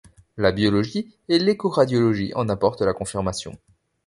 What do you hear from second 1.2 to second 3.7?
et l'écho-radiologie en apportent la confirmation.